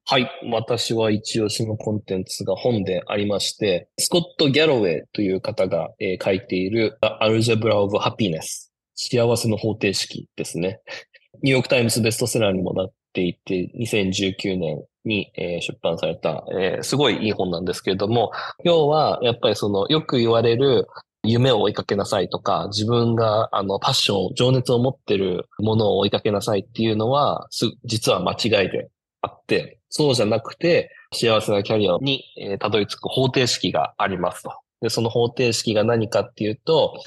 [0.06, 0.28] はい。
[0.50, 10.80] 私は一押しのコンテンツが本でありまして、スコット・ギャロウェイという方が、えー書いている The Algebra of Happiness 幸せの方程式ですね。
[11.42, 18.32] ニューヨークタイムズベストセラーにもなっていて、2019年に、えー出版された、えーすごいいい本なんですけれども、
[18.64, 20.88] 要はやっぱりそのよく言われる
[21.22, 27.48] 夢を追いかけなさいとか、自分があのパッション、情熱を持ってるものを追いかけなさいっていうのは、
[27.84, 28.88] 実は間違いで
[29.20, 34.52] あって、そうじゃなくて、幸せなキャリアに、えーたどり着く方程式がありますと。
[34.80, 37.02] で、その方程式が何かっていうと、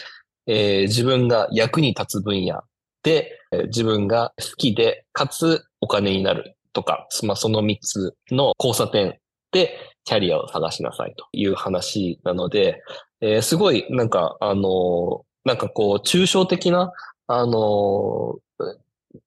[0.48, 2.62] えー自分が役に立つ分野
[3.02, 9.18] で、えー自分が好きで、かつお金になるとか、まあ、その3つの交差点
[9.52, 12.82] でキャリアを探しなさいという話なので、
[13.22, 16.92] えーすごいなんか、あのーなんかこう、抽象的な、
[17.28, 18.40] あのー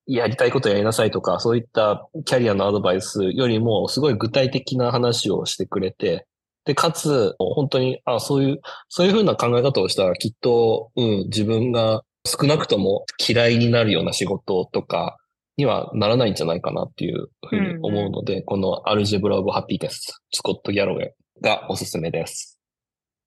[0.07, 6.27] やりたいことやりなさいとか、そういったキャリアのアドバイスよりも、すごい具体的な話をしてくれて、
[6.64, 15.16] で、かつ、本当に、あ、そういう、そういうふうな考え方をしたら、きっと、うん、自分が少なくとも嫌いになるような仕事とか
[15.57, 20.20] にはならないんじゃないかなっていうふうに思うので、このアルジェブラ・オブ・ハッピーです。
[20.33, 22.59] スコット・ギャロウェイがおすすめです。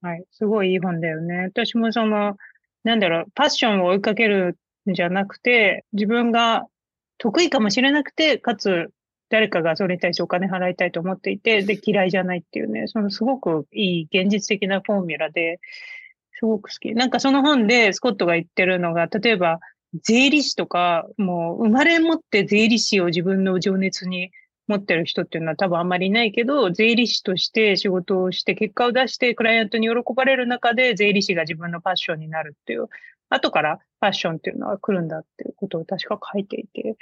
[0.02, 0.24] はい。
[0.32, 1.46] すごいいい本だよね。
[1.46, 2.36] 私もその、
[2.84, 4.56] なんだろう、パッションを追いかけるん
[4.94, 6.66] じゃなくて、自分が
[7.18, 8.92] 得意かもしれなくて、かつ、
[9.30, 15.60] 誰かがそれに対してお金払いたいと思っていて、で、嫌いじゃないっていうね、そのすごくいい現実的なフォーミュラで、
[16.40, 16.94] すごく好き。
[16.94, 19.60] なんかその本でスコットが言ってるのが、例えば、
[20.04, 24.32] 税理士とか、もう生まれ持って税理士を自分の情熱に
[24.68, 32.88] 持ってる人っていうのは多分あんまりいないけど、税理士として仕事をして結果を出してクライアントに喜ばれる中で税理士が自分のパッションになるっていう。
[33.30, 36.98] 後からファッションっていうのは来るんだっていうことを確か書いていて、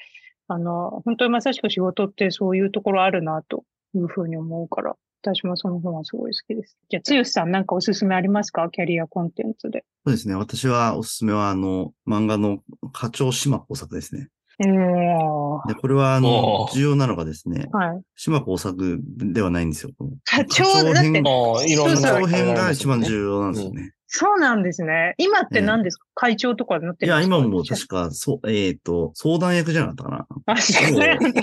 [0.47, 6.77] あの、本当にまさしく仕事ってそういうところあるなというふうに思うから、私もその本はすごい好きです。
[6.89, 8.69] じゃあ、つゆさんなんかおすすめありますか？
[8.69, 9.83] キャリアコンテンツで。
[10.05, 10.35] そうですね。
[10.35, 12.59] 私はおすすめは、あの、漫画の
[12.93, 14.29] 課長島工作ですね。
[14.59, 18.01] ええー、で、これは、あの重要なのがですね、はい。
[18.15, 19.91] 島工作ではないんですよ。
[20.23, 21.29] 課長だって課
[21.97, 23.93] 長編が一番重要なんですよね。
[24.07, 25.15] そうなんですね。
[25.17, 27.37] 今って何ですか、会長とかになっていや、るんですか？
[27.37, 30.27] 今も確か、そう、えっ、と、相談役じゃなかったかな。
[30.45, 31.41] あ、そうなんだ。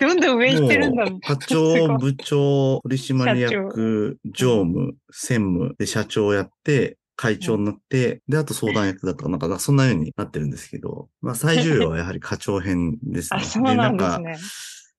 [0.00, 1.20] どんどん上行ってるんだもん。
[1.20, 13.38] 課長、い部長、取締役、常務、専務で社長やって、会長になって、で、あと相談役だとか、なんか、そんなようになってるんですけど、まあ、最重要はやはり課長編ですね。
[13.40, 14.36] あ、そうなんですか、ね。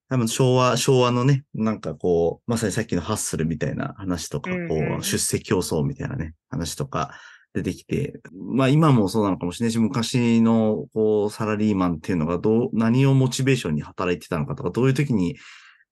[0.10, 4.98] 多分昭和、昭和のね、なんかこう、まさにさっきのハッスルみたいな話とか、こうんうん。
[5.00, 7.12] う、出世競争みたいなね、話とか
[7.54, 15.38] 出てきて、まあ今もそうなのかもしれないし、昔のこう、サラリーマンっていうのがどう、何をモチベーションに働いてたのかとか、どういう時に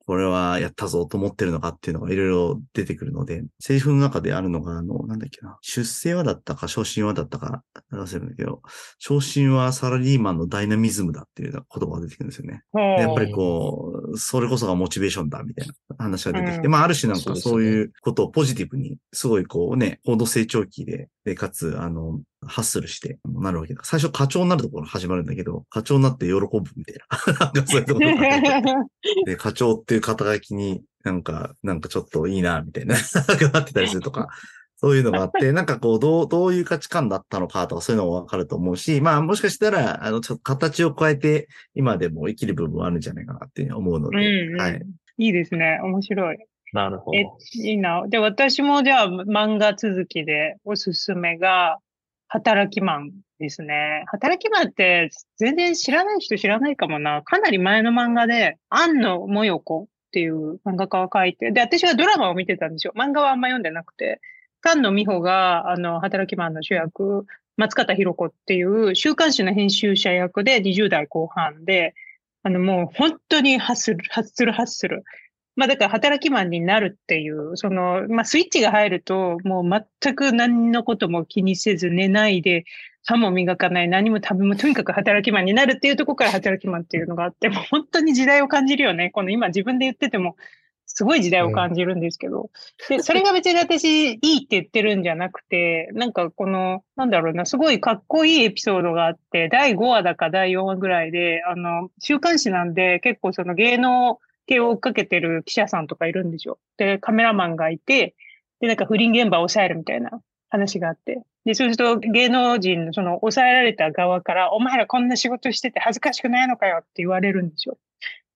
[0.05, 8.61] これはやったぞと思ってるのかっていうのがいろいろ出てくるので、セリフの中であるのが、あの、なんだっけな、出世はだったか、昇進はだったか、忘れるんだけど、
[8.99, 12.63] 昇進はサラリーマンのダイナミズムだっていう言葉が出てくるんですよね。
[12.73, 16.71] やっぱりこう、それこそがモチベーションだみたいな話が出てきて、うん。
[16.71, 23.81] まあある種なんかそういうことをポジティブに、すごいこうね、高度成長期で、で、かつ、あの、ハッスルしてなるわけだ。
[23.83, 26.95] 最初課長になるところ始まるんだけど、課長になって喜ぶみたい
[27.37, 27.51] な。
[27.53, 28.85] なんかそういうところ
[29.25, 32.95] で、課長っていう肩書きになんか、なんかちょっといいな、みたいな、
[33.53, 34.29] なってたりするとか、
[34.77, 44.81] そういうのがあって、なんかこう、どう、どういう価値観だったのかとか、そういうのもわかると思うし、まあ、もしかしたら、あの、ちょっと形を変えて、今でも生きる部分はあるんじゃないかなっていうふうに思うのうんで、うんはい。
[45.17, 45.79] いいですね。
[45.83, 46.37] 面白い。
[46.73, 47.17] なるほど。
[47.17, 48.07] え、いいな。
[48.07, 51.77] で、私もじゃあ漫画続きでおすすめが、
[52.33, 54.05] 働きマンですね。
[54.07, 57.21] 働きマンって全然知らない人知らないかもな。
[57.23, 62.93] かなり前の漫画で、安野もよこっていう漫画家が書いて、で、私はドラマを見てたんですよ。
[62.95, 64.21] 漫画はあんま読んでなくて、
[64.65, 67.25] 菅野美穂が、あの、働きマンの主役、
[67.57, 71.95] 松方弘子っていう週刊誌の編集者役で20代後半で、
[72.43, 75.03] あの、もう本当にハッスル、ハッスル、ハッスル。
[75.55, 82.65] まあだから働きマンになるっていう、その、まあスイッチが入ると、もう全く何のことも気にせず寝ないで、
[83.03, 89.09] 歯も磨かない、何も食べも、とにかく働きマンになるっていうところから働きマンっていうのがあって、もう本当に時代を感じるよね。
[89.09, 90.35] この今自分で言ってても、
[90.93, 92.49] すごい時代を感じるんですけど。
[92.89, 104.19] で、それが別に私いいって言ってるんじゃなくて、なんかこの、なんだろうな、すごいかっこいいエピソードがあって、第5話だか第4話ぐらいで、あの、週刊誌なんで結構その芸能
[104.51, 106.59] 系を追っかけてる記者さんとかいるんですよ。
[106.77, 108.15] で、カメラマンがいて、
[108.59, 111.21] で、なんか不倫現場を抑えるみたいな話があって。
[111.45, 117.77] で、そうすると芸能人のその抑えられた側から、お前らこんな仕事してて恥ずかしくないのかよって言われるんですよ。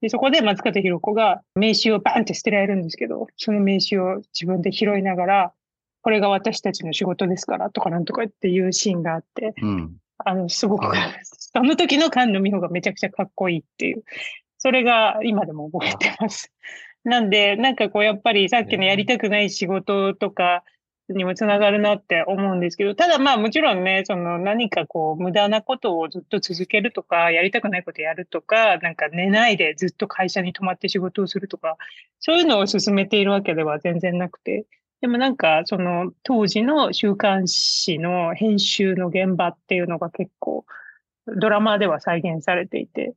[0.01, 5.53] で、そこで松方弘子が名刺をバンって捨てられるんですけど、その名刺を自分で拾いながら、
[6.01, 9.97] これが私たちの仕事ですからとかなんとかっていうシーンがあって、うん。
[10.17, 10.93] あの、すごくうん、
[11.23, 14.03] その時の菅野美穂がめちゃくちゃかっこいいっていう、
[14.65, 16.51] それが今でも覚えてます。
[17.03, 20.63] なんで、なんかこう、やっぱりさっきのやりたくない仕事とか
[21.07, 31.77] にもつながるなって思うんですけど、ただまあもちろんね、その何かこう、無駄なことをずっと続けるとか、やりたくないことやるとか、なんか寝ないでずっと会社に泊まって仕事をするとか、
[32.19, 34.65] そういうのを進めているわけでは全然なくて、
[34.99, 40.65] でもなんか、その当時の週刊誌の編集の現場っていうのが結構
[41.27, 43.13] ドラマでは再現されていて、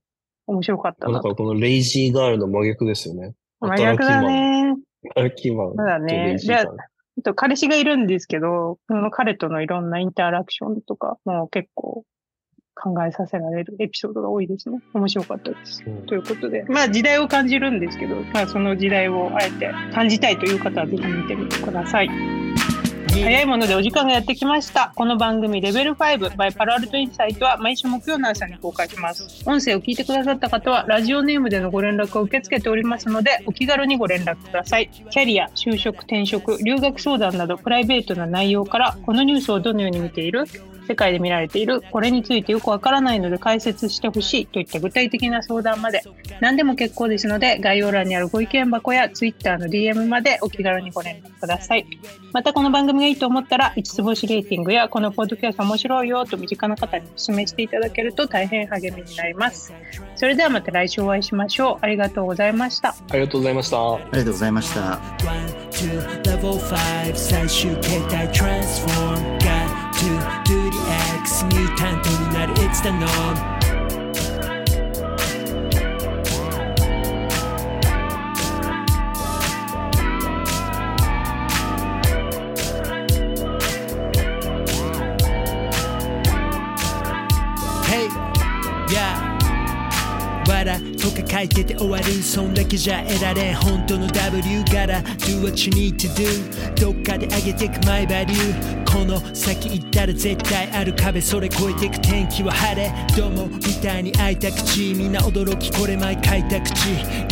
[0.48, 1.28] 面白かったななんと。
[1.28, 3.34] かこのレイジーガールの真逆ですよね。
[3.60, 4.74] 真逆だね。
[5.14, 5.66] 働きマン。
[5.68, 6.76] そうだねとレイジーガール
[7.18, 12.04] あと彼氏がいるんですけど、その彼とのいろんなインタラクションとかも結構
[12.74, 14.78] 考えさせられるエピソードが多いですね。
[14.94, 15.82] 面白かったです。
[15.84, 22.47] うんということで、まあ時代を感じるんですけど、まあその時代をあえて感じたいという方はぜひ見てみてください。
[23.20, 24.92] 早いものでお時間がやってきました。
[24.94, 29.42] この番組レベル5 by パラアルトインサイトは毎週木曜の朝に公開します。
[29.46, 34.88] 音声を聞いてくださった方はラジオネームでのご連絡を受け付けておりますのでお気軽にご連絡ください。
[35.10, 40.44] キャリア、就職、転職、留学相談などプライベートな内容からこのニュースをどのように見ている？
[40.88, 46.02] 世界で見られているこれについてよくわからないので解説してほしいといった具体的な相談まで
[46.40, 51.86] 何でも結構ですので概要欄にあるご意見箱や Twitter の DM までお気軽にご連絡ください。
[52.32, 59.72] またこの番組がいいと思ったら5つ星レーティングやこのポッドキャスト面白いよと身近な方にお勧めしていただけると大変励みになります。
[60.16, 61.78] それではまた来週お会いしましょう。
[61.80, 62.94] ありがとうございました。
[63.10, 63.94] ありがとうございました。
[63.94, 64.80] ありがとうございました。
[64.80, 64.98] One,
[65.70, 69.57] two, level five 最終形態 transform
[71.20, 72.94] X ミュータントになる It's ー。
[87.84, 88.08] hey
[88.88, 89.18] yeah。
[90.46, 102.90] 笑とか書いてて終わるそんだけじゃ得られん本当の W から Do what you need to do どっかで上げてく My value この先行ったら絶対ある壁それ越えていく天気は晴れ。
[103.16, 106.72] どうもみたいに開いた口みんな驚きこれ前開いた口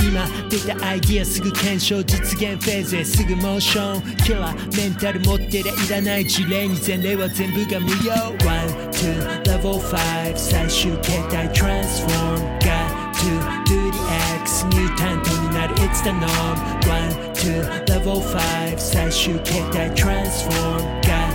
[0.06, 8.12] 今出たアイディアすぐ検証実現フェーズへすぐモーションキラーメンタル持ってりゃいらない事例に前例は全部が無用。
[8.46, 13.30] One, two, level 5最終形態 transform Got to
[13.64, 13.98] do the
[14.42, 21.25] X ミュータントになる It's the norm One, two, level 5最終形態 transform Got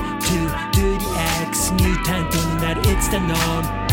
[1.52, 2.30] Max Newton,
[2.60, 3.91] that it's the norm.